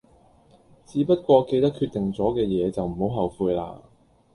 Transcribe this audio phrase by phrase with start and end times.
[0.87, 3.83] 只不過記得決定左嘅野就唔好後悔啦